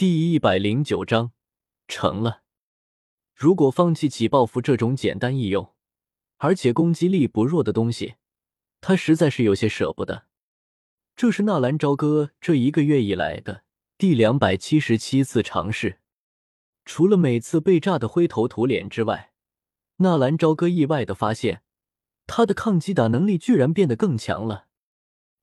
[0.00, 1.32] 第一百零九章，
[1.86, 2.40] 成了。
[3.34, 5.74] 如果放弃起爆符这种简单易用，
[6.38, 8.14] 而且攻击力不弱的东西，
[8.80, 10.24] 他实在是有些舍不得。
[11.14, 13.64] 这是纳兰朝歌这一个月以来的
[13.98, 15.98] 第两百七十七次尝试，
[16.86, 19.32] 除了每次被炸得灰头土脸之外，
[19.96, 21.60] 纳兰朝歌意外的发现，
[22.26, 24.68] 他的抗击打能力居然变得更强了。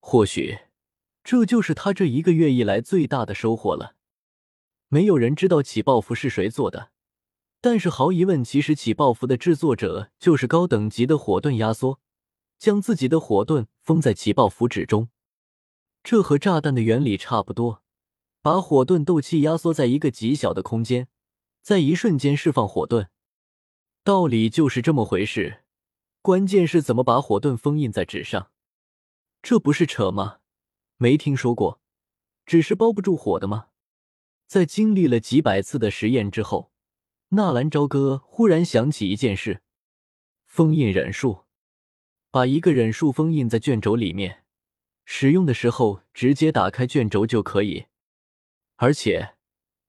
[0.00, 0.60] 或许，
[1.22, 3.96] 这就是他这一个月以来最大的收获了。
[4.88, 6.90] 没有人知道起爆符是谁做的，
[7.60, 12.00] 但是毫疑问，其实起爆符的制作者就是高等级的火盾压缩，
[12.58, 15.10] 将自己的火盾封在起爆符纸中。
[16.02, 17.82] 这和炸弹的原理差不多，
[18.40, 21.08] 把火盾斗气压缩在一个极小的空间，
[21.60, 23.10] 在一瞬间释放火盾。
[24.02, 25.64] 道理就是这么回事，
[26.22, 28.50] 关键是怎么把火盾封印在纸上。
[29.42, 30.38] 这不是扯吗？
[30.96, 31.80] 没听说过，
[32.46, 33.66] 纸是包不住火的吗？
[34.48, 36.72] 在经历了几百次的实验之后，
[37.28, 39.60] 纳兰朝歌忽然想起一件事：
[40.46, 41.44] 封印忍术。
[42.30, 44.44] 把一个忍术封印在卷轴里面，
[45.04, 47.88] 使用的时候直接打开卷轴就可以。
[48.76, 49.34] 而且，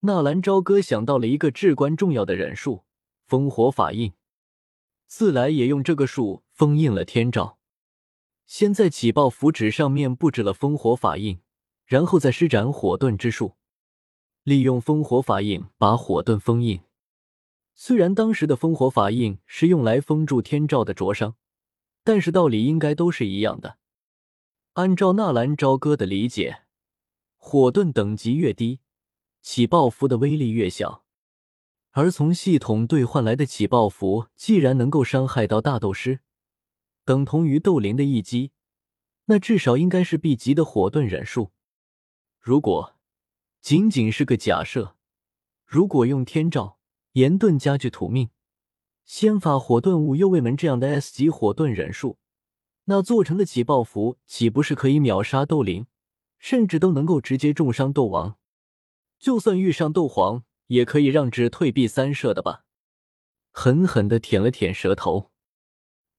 [0.00, 2.84] 纳兰朝歌想到了一个至关重要的忍术——
[3.26, 4.12] 烽火法印，
[5.06, 7.58] 自来也用这个术封印了天照。
[8.44, 11.40] 先在起爆符纸上面布置了烽火法印，
[11.86, 13.56] 然后再施展火遁之术。
[14.44, 16.80] 利用烽火法印把火盾封印，
[17.74, 21.36] 虽然当时的烽火法印是用来封住天照的灼伤，
[22.02, 23.78] 但是道理应该都是一样的。
[24.72, 26.62] 按照纳兰朝歌的理解，
[27.36, 28.80] 火盾等级越低，
[29.42, 31.04] 起爆符的威力越小。
[31.92, 36.20] 而从系统兑换来的起爆符，既然能够伤害到大斗师，
[37.04, 38.50] 等同于斗灵的一击，
[39.26, 41.52] 那至少应该是 B 级的火盾忍术。
[42.40, 42.96] 如果
[43.62, 44.96] 仅仅是个假设。
[45.64, 46.78] 如果用天照、
[47.12, 48.30] 炎盾加具土命、
[49.04, 52.18] 仙法火遁五右卫门这样的 S 级火遁忍术，
[52.86, 55.86] 那做成的起爆符岂不是可以秒杀斗灵，
[56.40, 58.36] 甚至都能够直接重伤斗王？
[59.20, 62.64] 就算遇上斗皇，也可以让之退避三舍的吧？
[63.52, 65.30] 狠狠的舔了舔舌头，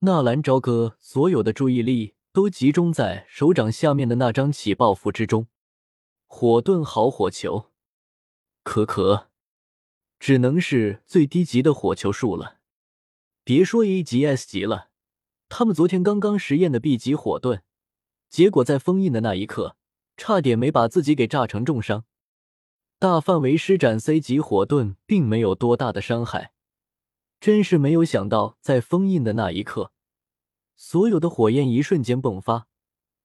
[0.00, 5.46] 纳兰朝歌所有的注意力都集中在手掌下面的那张起爆符之中。
[6.30, 7.70] 火遁好火球，
[8.62, 9.28] 可可，
[10.20, 12.58] 只能是最低级的火球术了。
[13.42, 14.90] 别说 A 级、S 级了，
[15.48, 17.62] 他们昨天刚刚实验的 B 级火盾，
[18.28, 19.76] 结果在封印的那一刻，
[20.18, 22.04] 差点没把自己给炸成重伤。
[22.98, 26.52] 大范围施展 C 级火盾，并没有多大的伤害。
[27.40, 29.92] 真是没有想到，在封印的那一刻，
[30.76, 32.68] 所有的火焰一瞬间迸发，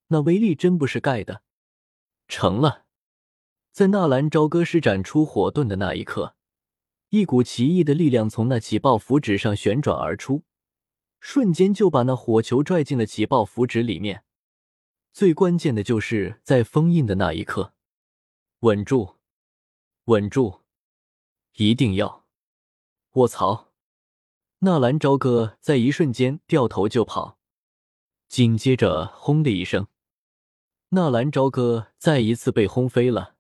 [0.07, 1.43] 那威力真不是盖的。
[2.27, 2.82] 成了。
[3.73, 6.35] 在纳兰朝歌施展出火盾的那一刻，
[7.09, 10.43] 一股奇异的力量从那起爆符纸上旋转而出，
[11.19, 14.25] 瞬间就把那火球拽进了起爆符纸里面。
[15.11, 17.73] 最关键的就是在封印的那一刻，
[18.59, 19.15] 稳住，
[20.03, 20.59] 稳住，
[21.53, 22.25] 一定要！
[23.13, 23.71] 卧槽！
[24.59, 27.39] 纳兰朝歌在一瞬间掉头就跑，
[28.27, 29.87] 紧接着轰的一声，
[30.89, 33.32] 纳兰朝歌再一次被轰飞了。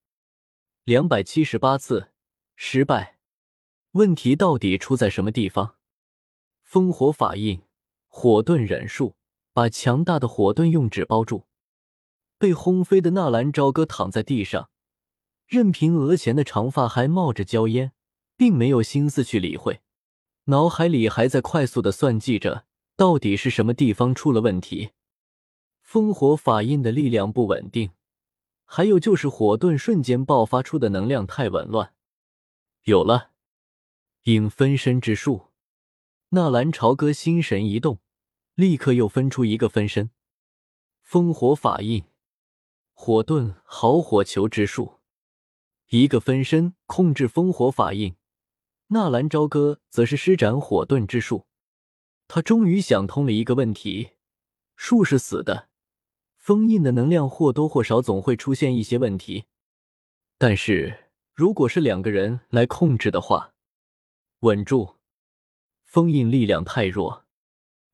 [0.85, 2.09] 两百七十八次
[2.57, 3.17] 失败，
[3.91, 5.77] 问题到底出在什么地方？
[6.69, 7.61] 烽火法印、
[8.09, 9.15] 火遁忍术
[9.53, 11.45] 把强大的火遁用纸包住，
[12.37, 14.71] 被轰飞的纳兰朝歌躺在地上，
[15.47, 17.93] 任凭额前的长发还冒着焦烟，
[18.35, 19.79] 并没有心思去理会，
[20.45, 22.65] 脑海里还在快速的算计着
[22.97, 24.89] 到底是什么地方出了问题。
[25.89, 27.91] 烽火法印的力量不稳定。
[28.75, 31.93] 还有就是火遁瞬间爆发出的能量太紊乱，
[32.85, 33.29] 有了
[34.23, 35.51] 影分身之术。
[36.29, 37.99] 纳兰朝歌心神一动，
[38.55, 40.09] 立刻又分出一个分身，
[41.07, 42.05] 烽火法印、
[42.93, 45.01] 火遁好火球之术。
[45.89, 48.15] 一个分身控制烽火法印，
[48.87, 51.45] 纳兰朝歌则是施展火遁之术。
[52.27, 54.13] 他终于想通了一个问题：
[54.75, 55.69] 术是死的。
[56.43, 59.45] 封印的能量或多或少总会出现一些问题，
[60.37, 63.53] 但是如果是两个人来控制的话，
[64.39, 64.97] 稳住。
[65.85, 67.25] 封印力量太弱，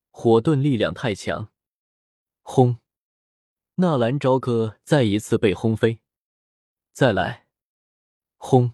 [0.10, 1.52] 火遁力量太强。
[2.42, 2.80] 轰！
[3.76, 6.00] 纳兰朝歌再一次被轰飞。
[6.92, 7.46] 再来！
[8.38, 8.74] 轰！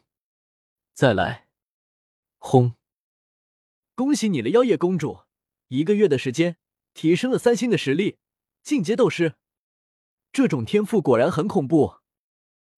[0.93, 1.49] 再来！
[2.37, 2.75] 轰！
[3.93, 5.23] 恭喜你了，妖夜公主！
[5.67, 6.55] 一个月的时间，
[6.93, 8.19] 提升了三星的实力，
[8.63, 9.35] 进阶斗师。
[10.35, 11.99] 这种天赋果然很恐怖，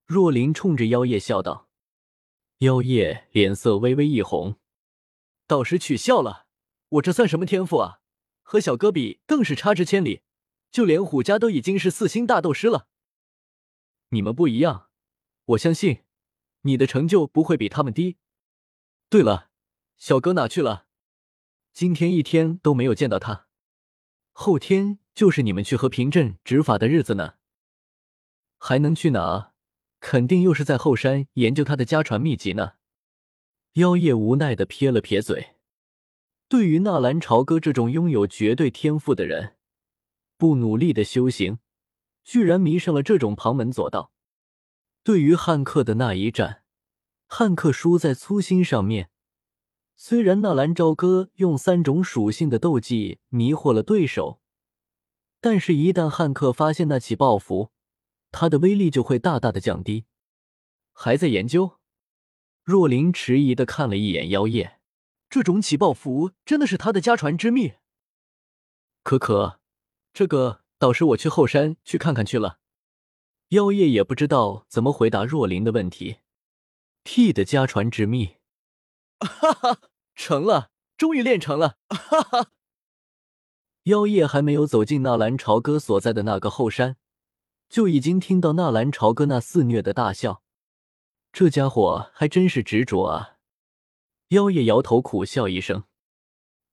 [0.05, 1.71] 若琳冲着妖夜笑道。
[2.59, 4.57] 妖夜脸色微微一红，
[5.47, 6.45] 导师取笑了，
[6.89, 7.99] 我这算什么天赋啊？
[8.43, 10.21] 和小哥比更是差之千里，
[10.69, 12.87] 就连虎家都已经是四星大斗师了。
[14.09, 14.89] 你们不一样，
[15.45, 16.03] 我相信
[16.61, 18.17] 你的成就不会比他们低。
[19.09, 19.49] 对了，
[19.97, 20.85] 小哥哪去了？
[21.73, 23.47] 今天一天都没有见到他，
[24.31, 27.36] 后天就是你们去和平镇执法的日子呢，
[28.57, 29.53] 还能去哪？
[29.99, 32.73] 肯定又是在后山研究他的家传秘籍呢。
[33.73, 35.55] 妖夜无奈的撇了撇嘴。
[36.47, 39.55] 对于纳兰朝歌这种拥有绝对天赋的人，
[40.37, 41.59] 不努力的修行，
[42.23, 44.11] 居然迷上了这种旁门左道。
[45.03, 46.63] 对于汉克的那一战，
[47.27, 49.09] 汉克输在粗心上面。
[49.95, 54.39] 虽然纳兰朝歌用三种属性的斗技迷惑了对手，
[55.41, 57.71] 但是，一旦汉克发现那起爆符。
[58.39, 60.05] 他的威力就会大大的降低。
[60.93, 61.79] 还在研究？
[62.63, 64.79] 若琳迟疑的看了一眼妖夜，
[65.27, 67.73] 这种起爆符真的是他的家传之秘？
[69.01, 69.59] 可可，
[70.13, 72.59] 这个到时我去后山去看看去了。
[73.49, 76.17] 妖夜也不知道怎么回答若琳的问题。
[77.03, 78.35] T 的家传之秘，
[79.19, 79.79] 哈哈，
[80.13, 82.51] 成了，终于练成了， 哈哈。
[83.85, 86.97] 妖夜还没有走进纳兰朝歌所在的那个后山。
[87.69, 90.41] 就已经听到纳兰朝歌那肆虐的大笑，
[91.31, 93.37] 这家伙还真是执着啊！
[94.29, 95.83] 妖夜摇头苦笑一声，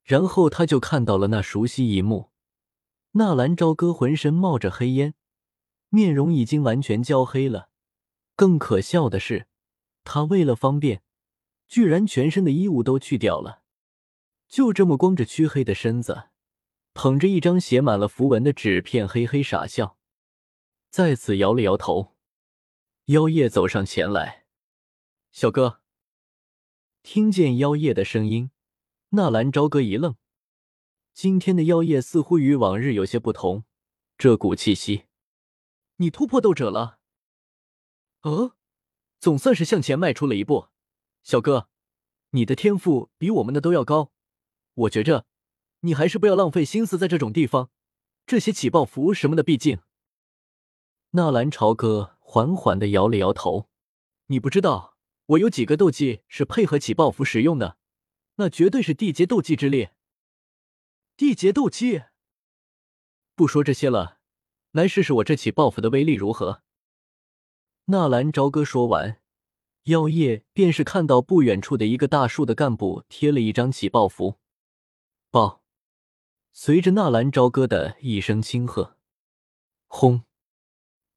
[0.03, 2.31] 然后他就看到了那熟悉一幕：
[3.13, 5.15] 纳兰朝歌浑身冒着黑烟，
[5.89, 7.71] 面容已经完全焦黑了。
[8.37, 9.47] 更可笑的是，
[10.03, 11.03] 他为了方便，
[11.69, 13.63] 居然全身的衣物都去掉了，
[14.49, 16.25] 就这么光着黢黑的身子，
[16.95, 19.97] 捧着一张写满了符文的纸片，嘿嘿傻笑。
[20.95, 22.15] 再次摇了摇头，
[23.07, 24.47] 妖夜走上前来
[25.33, 25.81] ：“小哥。”
[27.03, 28.53] 听见妖夜的声音，
[29.09, 30.15] 纳兰朝歌一愣。
[31.13, 33.65] 今天的妖夜似乎与往日有些不同，
[34.17, 35.07] 这股气息，
[35.97, 37.01] 你突破斗者了？
[38.23, 38.55] 哦，
[39.19, 40.69] 总算是向前迈出了一步。
[41.25, 41.69] 小哥，
[42.31, 44.13] 你的天赋比我们的都要高，
[44.75, 45.27] 我觉着
[45.81, 47.73] 你还是不要浪费心思在这种地方，
[48.25, 49.81] 这些起爆符什么的，毕竟。
[51.17, 53.69] 纳兰朝歌缓缓的摇了摇头
[54.27, 54.97] ：“你不知道，
[55.27, 57.77] 我有几个斗技是配合起爆符使用的，
[58.35, 59.95] 那绝对是地阶斗技之列。
[61.17, 62.03] 地阶斗技，
[63.37, 64.19] 不说这些了，
[64.73, 66.63] 来试试我这起爆符的威力如何？”
[67.87, 69.21] 纳兰朝歌说完，
[69.85, 74.41] 妖夜便是看到不远处的一个大树的干部贴了一张起爆符。
[75.31, 75.63] 爆！
[76.53, 78.97] 随着纳兰朝歌的一声轻喝，
[79.87, 80.25] 轰！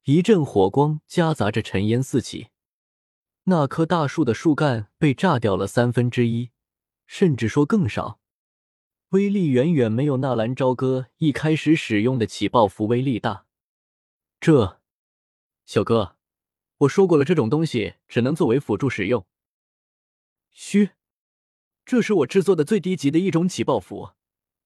[0.08, 2.48] 一阵火光夹杂着尘烟四起，
[3.44, 6.48] 那棵大树的树干被炸掉了三分之一，
[7.06, 8.18] 甚至说更少，
[9.10, 13.44] 威力远远没有纳兰朝歌一开始使用的起爆符威力大。
[14.40, 14.80] 这，
[15.66, 16.16] 小哥，
[16.78, 19.26] 我说过了，这种东西只能作为辅助使用。
[20.48, 20.92] 嘘，
[21.84, 24.12] 这是我制作的最低级的一种起爆符，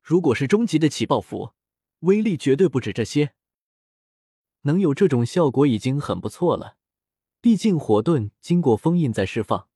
[0.00, 1.54] 如果是中级的起爆符，
[1.98, 3.34] 威力绝对不止这些。
[4.62, 6.76] 能有这种效果已经很不错了，
[7.40, 9.68] 毕竟火盾经过封印再释放，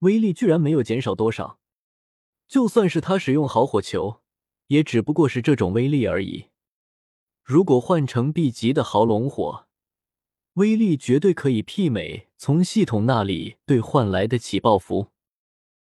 [0.00, 1.58] 威力居然没有减少多少。
[2.48, 4.20] 就算是他使用好火球，
[4.68, 6.46] 也只不过是这种威力而已。
[7.44, 9.66] 如果换成 B 级的豪龙火，
[10.54, 15.08] 威力绝对可以媲美从系统那里兑换来的起爆符。